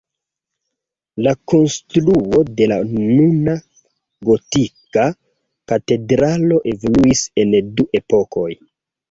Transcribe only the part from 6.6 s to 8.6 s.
evoluis en du epokoj.